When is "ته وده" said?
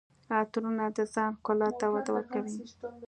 1.79-2.11